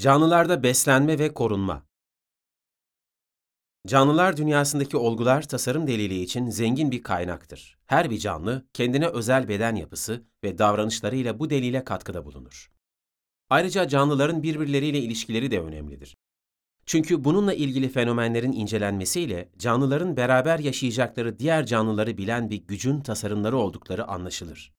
Canlılarda 0.00 0.62
beslenme 0.62 1.18
ve 1.18 1.34
korunma. 1.34 1.86
Canlılar 3.86 4.36
dünyasındaki 4.36 4.96
olgular 4.96 5.48
tasarım 5.48 5.86
delili 5.86 6.22
için 6.22 6.50
zengin 6.50 6.90
bir 6.90 7.02
kaynaktır. 7.02 7.78
Her 7.86 8.10
bir 8.10 8.18
canlı 8.18 8.66
kendine 8.72 9.06
özel 9.06 9.48
beden 9.48 9.76
yapısı 9.76 10.22
ve 10.44 10.58
davranışlarıyla 10.58 11.38
bu 11.38 11.50
delile 11.50 11.84
katkıda 11.84 12.24
bulunur. 12.24 12.70
Ayrıca 13.50 13.88
canlıların 13.88 14.42
birbirleriyle 14.42 14.98
ilişkileri 14.98 15.50
de 15.50 15.60
önemlidir. 15.60 16.16
Çünkü 16.86 17.24
bununla 17.24 17.54
ilgili 17.54 17.88
fenomenlerin 17.88 18.52
incelenmesiyle 18.52 19.50
canlıların 19.58 20.16
beraber 20.16 20.58
yaşayacakları 20.58 21.38
diğer 21.38 21.66
canlıları 21.66 22.18
bilen 22.18 22.50
bir 22.50 22.66
gücün 22.66 23.00
tasarımları 23.00 23.56
oldukları 23.56 24.04
anlaşılır. 24.08 24.72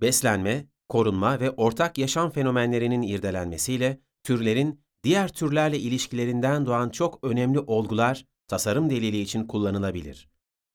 Beslenme, 0.00 0.66
korunma 0.88 1.40
ve 1.40 1.50
ortak 1.50 1.98
yaşam 1.98 2.30
fenomenlerinin 2.30 3.02
irdelenmesiyle 3.02 4.00
türlerin 4.22 4.80
diğer 5.04 5.32
türlerle 5.32 5.78
ilişkilerinden 5.78 6.66
doğan 6.66 6.90
çok 6.90 7.24
önemli 7.24 7.58
olgular 7.58 8.24
tasarım 8.48 8.90
delili 8.90 9.20
için 9.20 9.46
kullanılabilir. 9.46 10.28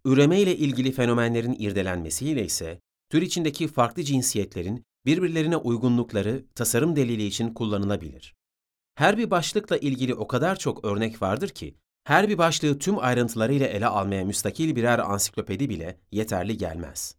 Üreme 0.05 0.41
ile 0.41 0.58
ilgili 0.58 0.91
fenomenlerin 0.91 1.55
irdelenmesiyle 1.59 2.45
ise 2.45 2.80
tür 3.09 3.21
içindeki 3.21 3.68
farklı 3.68 4.04
cinsiyetlerin 4.04 4.85
birbirlerine 5.05 5.58
uygunlukları 5.58 6.45
tasarım 6.55 6.95
delili 6.95 7.26
için 7.26 7.54
kullanılabilir. 7.54 8.35
Her 8.95 9.18
bir 9.18 9.31
başlıkla 9.31 9.77
ilgili 9.77 10.13
o 10.13 10.27
kadar 10.27 10.55
çok 10.55 10.85
örnek 10.85 11.21
vardır 11.21 11.49
ki, 11.49 11.76
her 12.04 12.30
bir 12.30 12.38
başlığı 12.38 12.80
tüm 12.80 12.99
ayrıntılarıyla 12.99 13.68
ele 13.68 13.88
almaya 13.88 14.26
müstakil 14.26 14.76
birer 14.76 14.99
ansiklopedi 14.99 15.70
bile 15.70 15.99
yeterli 16.12 16.57
gelmez. 16.57 17.16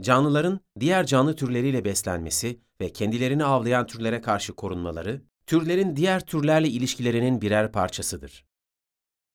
Canlıların 0.00 0.60
diğer 0.80 1.06
canlı 1.06 1.36
türleriyle 1.36 1.84
beslenmesi 1.84 2.60
ve 2.80 2.92
kendilerini 2.92 3.44
avlayan 3.44 3.86
türlere 3.86 4.20
karşı 4.20 4.52
korunmaları, 4.52 5.22
türlerin 5.46 5.96
diğer 5.96 6.26
türlerle 6.26 6.68
ilişkilerinin 6.68 7.40
birer 7.40 7.72
parçasıdır. 7.72 8.46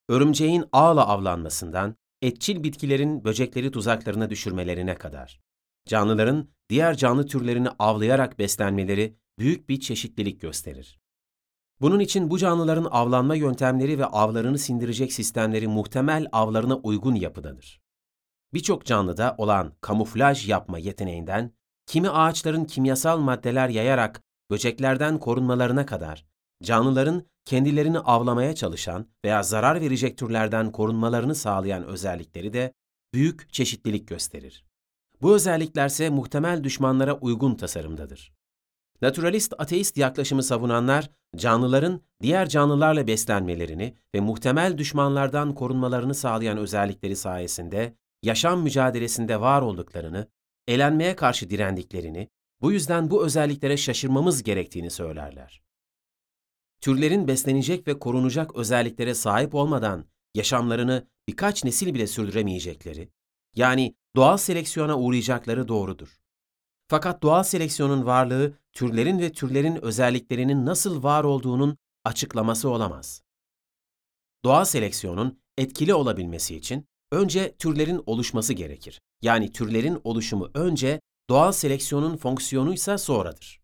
Örümceğin 0.10 0.66
ağla 0.72 1.08
avlanmasından, 1.08 1.96
etçil 2.22 2.64
bitkilerin 2.64 3.24
böcekleri 3.24 3.72
tuzaklarına 3.72 4.30
düşürmelerine 4.30 4.96
kadar. 4.96 5.42
Canlıların 5.88 6.50
diğer 6.70 6.98
canlı 6.98 7.26
türlerini 7.26 7.70
avlayarak 7.70 8.40
beslenmeleri 8.40 9.18
büyük 9.40 9.70
bir 9.70 9.80
çeşitlilik 9.80 10.42
gösterir. 10.42 11.00
Bunun 11.82 12.00
için 12.00 12.30
bu 12.30 12.38
canlıların 12.38 12.88
avlanma 12.92 13.36
yöntemleri 13.36 14.00
ve 14.00 14.06
avlarını 14.06 14.58
sindirecek 14.58 15.14
sistemleri 15.14 15.68
muhtemel 15.68 16.28
avlarına 16.32 16.76
uygun 16.76 17.16
yapıdadır. 17.16 17.85
Birçok 18.56 18.86
canlıda 18.86 19.36
olan 19.38 19.74
kamuflaj 19.82 20.50
yapma 20.50 20.80
yeteneğinden, 20.80 21.52
kimi 21.86 22.10
ağaçların 22.10 22.66
kimyasal 22.66 23.20
maddeler 23.20 23.70
yayarak 23.70 24.22
böceklerden 24.52 25.18
korunmalarına 25.18 25.86
kadar, 25.86 26.26
canlıların 26.64 27.24
kendilerini 27.46 28.00
avlamaya 28.00 28.56
çalışan 28.56 29.08
veya 29.26 29.44
zarar 29.44 29.82
verecek 29.82 30.18
türlerden 30.18 30.72
korunmalarını 30.72 31.36
sağlayan 31.36 31.84
özellikleri 31.84 32.54
de 32.54 32.74
büyük 33.14 33.54
çeşitlilik 33.54 34.08
gösterir. 34.08 34.66
Bu 35.22 35.36
özelliklerse 35.36 36.10
muhtemel 36.10 36.64
düşmanlara 36.64 37.14
uygun 37.14 37.56
tasarımdadır. 37.56 38.34
Naturalist 39.02 39.54
ateist 39.58 39.98
yaklaşımı 39.98 40.44
savunanlar, 40.44 41.10
canlıların 41.36 42.02
diğer 42.22 42.50
canlılarla 42.50 43.08
beslenmelerini 43.08 43.96
ve 44.16 44.20
muhtemel 44.20 44.78
düşmanlardan 44.78 45.56
korunmalarını 45.56 46.16
sağlayan 46.16 46.58
özellikleri 46.58 47.16
sayesinde 47.16 47.96
yaşam 48.26 48.62
mücadelesinde 48.62 49.42
var 49.42 49.62
olduklarını, 49.62 50.28
elenmeye 50.68 51.16
karşı 51.16 51.50
direndiklerini, 51.50 52.30
bu 52.62 52.72
yüzden 52.72 53.10
bu 53.10 53.26
özelliklere 53.26 53.78
şaşırmamız 53.78 54.44
gerektiğini 54.44 54.92
söylerler. 54.92 55.62
Türlerin 56.82 57.28
beslenecek 57.28 57.88
ve 57.88 58.00
korunacak 58.00 58.56
özelliklere 58.56 59.16
sahip 59.16 59.56
olmadan 59.56 60.06
yaşamlarını 60.34 61.08
birkaç 61.28 61.64
nesil 61.64 61.94
bile 61.94 62.08
sürdüremeyecekleri, 62.08 63.10
yani 63.56 63.96
doğal 64.16 64.38
seleksiyona 64.38 65.00
uğrayacakları 65.00 65.68
doğrudur. 65.68 66.20
Fakat 66.88 67.24
doğal 67.24 67.44
seleksiyonun 67.44 68.06
varlığı 68.06 68.54
türlerin 68.74 69.20
ve 69.20 69.32
türlerin 69.32 69.76
özelliklerinin 69.86 70.66
nasıl 70.66 71.04
var 71.04 71.24
olduğunun 71.24 71.78
açıklaması 72.04 72.70
olamaz. 72.70 73.22
Doğal 74.44 74.66
seleksiyonun 74.66 75.42
etkili 75.58 75.94
olabilmesi 75.94 76.56
için 76.56 76.88
önce 77.16 77.56
türlerin 77.60 78.04
oluşması 78.06 78.54
gerekir. 78.54 79.02
Yani 79.22 79.52
türlerin 79.52 80.02
oluşumu 80.04 80.50
önce, 80.54 81.00
doğal 81.30 81.52
seleksiyonun 81.52 82.18
fonksiyonuysa 82.18 82.98
sonradır. 82.98 83.62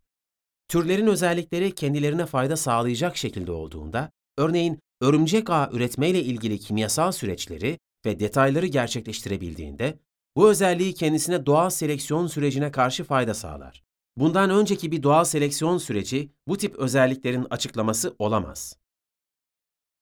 Türlerin 0.67 1.07
özellikleri 1.07 1.75
kendilerine 1.75 2.25
fayda 2.25 2.57
sağlayacak 2.57 3.17
şekilde 3.17 3.51
olduğunda, 3.51 4.11
örneğin 4.38 4.79
örümcek 5.01 5.50
ağ 5.50 5.69
üretmeyle 5.73 6.23
ilgili 6.23 6.59
kimyasal 6.59 7.11
süreçleri 7.11 7.79
ve 8.06 8.19
detayları 8.19 8.67
gerçekleştirebildiğinde, 8.67 10.00
bu 10.35 10.50
özelliği 10.50 10.94
kendisine 10.94 11.45
doğal 11.45 11.69
seleksiyon 11.69 12.28
sürecine 12.28 12.72
karşı 12.72 13.03
fayda 13.03 13.34
sağlar. 13.34 13.84
Bundan 14.17 14.50
önceki 14.50 14.91
bir 14.91 15.03
doğal 15.03 15.23
seleksiyon 15.23 15.78
süreci 15.78 16.29
bu 16.47 16.57
tip 16.57 16.75
özelliklerin 16.75 17.47
açıklaması 17.50 18.16
olamaz. 18.19 18.81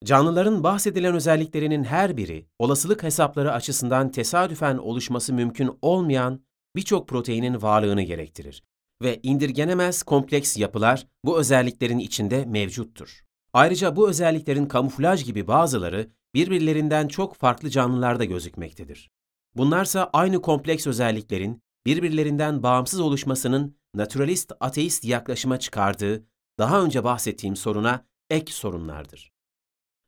Canlıların 0.05 0.63
bahsedilen 0.63 1.15
özelliklerinin 1.15 1.83
her 1.83 2.17
biri 2.17 2.45
olasılık 2.59 3.03
hesapları 3.03 3.53
açısından 3.53 4.11
tesadüfen 4.11 4.77
oluşması 4.77 5.33
mümkün 5.33 5.77
olmayan 5.81 6.41
birçok 6.75 7.07
proteinin 7.07 7.61
varlığını 7.61 8.01
gerektirir 8.01 8.63
ve 9.01 9.19
indirgenemez 9.23 10.03
kompleks 10.03 10.57
yapılar 10.57 11.07
bu 11.25 11.39
özelliklerin 11.39 11.99
içinde 11.99 12.45
mevcuttur. 12.45 13.23
Ayrıca 13.53 13.95
bu 13.95 14.09
özelliklerin 14.09 14.65
kamuflaj 14.65 15.25
gibi 15.25 15.47
bazıları 15.47 16.09
birbirlerinden 16.33 17.07
çok 17.07 17.35
farklı 17.35 17.69
canlılarda 17.69 18.25
gözükmektedir. 18.25 19.09
Bunlarsa 19.55 20.09
aynı 20.13 20.41
kompleks 20.41 20.87
özelliklerin 20.87 21.61
birbirlerinden 21.85 22.63
bağımsız 22.63 22.99
oluşmasının 22.99 23.75
naturalist 23.95 24.51
ateist 24.59 25.05
yaklaşıma 25.05 25.59
çıkardığı 25.59 26.23
daha 26.59 26.81
önce 26.81 27.03
bahsettiğim 27.03 27.55
soruna 27.55 28.05
ek 28.29 28.53
sorunlardır. 28.53 29.38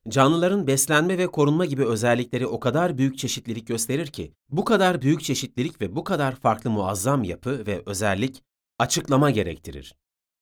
Canlıların 0.10 0.68
beslenme 0.68 1.18
ve 1.18 1.28
korunma 1.28 1.66
gibi 1.66 1.86
özellikleri 1.86 2.48
o 2.48 2.60
kadar 2.60 2.98
büyük 2.98 3.18
çeşitlilik 3.18 3.68
gösterir 3.68 4.08
ki, 4.08 4.34
bu 4.50 4.66
kadar 4.66 5.02
büyük 5.02 5.24
çeşitlilik 5.24 5.82
ve 5.82 5.96
bu 5.96 6.04
kadar 6.04 6.36
farklı 6.36 6.70
muazzam 6.70 7.24
yapı 7.24 7.68
ve 7.68 7.84
özellik 7.86 8.44
açıklama 8.80 9.32
gerektirir. 9.32 9.96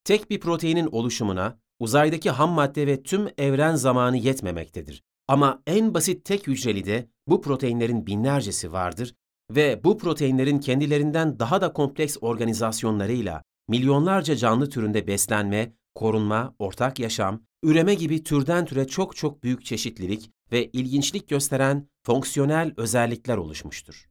Tek 0.03 0.29
bir 0.29 0.39
proteinin 0.39 0.87
oluşumuna 0.91 1.59
uzaydaki 1.79 2.29
ham 2.29 2.51
madde 2.51 2.87
ve 2.87 3.03
tüm 3.03 3.27
evren 3.37 3.75
zamanı 3.75 4.17
yetmemektedir. 4.17 5.03
Ama 5.27 5.61
en 5.67 5.93
basit 5.93 6.25
tek 6.25 6.47
hücreli 6.47 6.85
de 6.85 7.09
bu 7.27 7.41
proteinlerin 7.41 8.07
binlercesi 8.07 8.71
vardır 8.71 9.15
ve 9.51 9.83
bu 9.83 9.97
proteinlerin 9.97 10.59
kendilerinden 10.59 11.39
daha 11.39 11.61
da 11.61 11.73
kompleks 11.73 12.17
organizasyonlarıyla 12.21 13.43
milyonlarca 13.67 14.35
canlı 14.35 14.69
türünde 14.69 15.07
beslenme, 15.07 15.73
korunma, 15.95 16.55
ortak 16.59 16.99
yaşam, 16.99 17.41
üreme 17.63 17.95
gibi 17.95 18.23
türden 18.23 18.65
türe 18.65 18.87
çok 18.87 19.15
çok 19.15 19.43
büyük 19.43 19.65
çeşitlilik 19.65 20.31
ve 20.51 20.69
ilginçlik 20.71 21.27
gösteren 21.29 21.87
fonksiyonel 22.05 22.73
özellikler 22.77 23.37
oluşmuştur. 23.37 24.09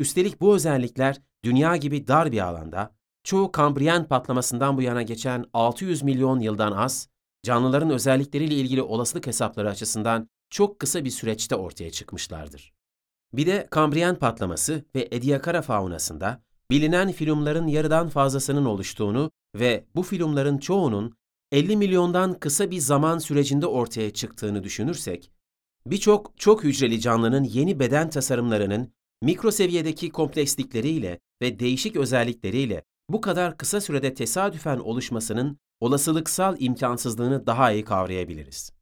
Üstelik 0.00 0.40
bu 0.40 0.54
özellikler 0.54 1.20
dünya 1.44 1.76
gibi 1.76 2.06
dar 2.06 2.32
bir 2.32 2.46
alanda, 2.46 2.94
çoğu 3.24 3.52
Kambriyen 3.52 4.08
patlamasından 4.08 4.76
bu 4.76 4.82
yana 4.82 5.02
geçen 5.02 5.44
600 5.52 6.02
milyon 6.02 6.40
yıldan 6.40 6.72
az, 6.72 7.08
canlıların 7.42 7.90
özellikleriyle 7.90 8.54
ilgili 8.54 8.82
olasılık 8.82 9.26
hesapları 9.26 9.70
açısından 9.70 10.28
çok 10.50 10.78
kısa 10.78 11.04
bir 11.04 11.10
süreçte 11.10 11.56
ortaya 11.56 11.90
çıkmışlardır. 11.90 12.74
Bir 13.32 13.46
de 13.46 13.68
Kambriyen 13.70 14.18
patlaması 14.18 14.84
ve 14.94 15.08
Ediacara 15.10 15.62
faunasında 15.62 16.42
bilinen 16.70 17.12
filmların 17.12 17.66
yarıdan 17.66 18.08
fazlasının 18.08 18.64
oluştuğunu 18.64 19.30
ve 19.56 19.84
bu 19.94 20.02
filmların 20.02 20.58
çoğunun 20.58 21.16
50 21.54 21.76
milyondan 21.76 22.38
kısa 22.38 22.70
bir 22.70 22.78
zaman 22.78 23.18
sürecinde 23.18 23.66
ortaya 23.66 24.10
çıktığını 24.10 24.64
düşünürsek, 24.64 25.30
birçok 25.86 26.38
çok 26.38 26.64
hücreli 26.64 27.00
canlının 27.00 27.44
yeni 27.44 27.80
beden 27.80 28.10
tasarımlarının 28.10 28.92
mikro 29.22 29.50
seviyedeki 29.50 30.10
komplekslikleriyle 30.10 31.18
ve 31.42 31.58
değişik 31.58 31.96
özellikleriyle 31.96 32.82
bu 33.10 33.20
kadar 33.20 33.56
kısa 33.58 33.80
sürede 33.80 34.14
tesadüfen 34.14 34.78
oluşmasının 34.78 35.58
olasılıksal 35.80 36.56
imkansızlığını 36.58 37.46
daha 37.46 37.72
iyi 37.72 37.84
kavrayabiliriz. 37.84 38.72